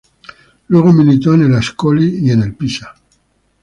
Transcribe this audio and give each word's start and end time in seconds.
Luego 0.69 0.91
militó 0.91 1.35
en 1.35 1.43
el 1.43 1.53
Ascoli 1.53 2.27
y 2.27 2.35
Pisa. 2.53 2.95